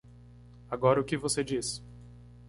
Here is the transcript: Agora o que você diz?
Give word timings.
Agora 0.67 0.99
o 0.99 1.03
que 1.03 1.15
você 1.15 1.43
diz? 1.43 1.79